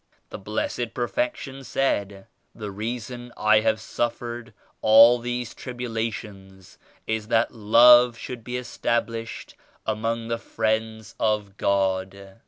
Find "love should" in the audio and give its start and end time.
7.53-8.43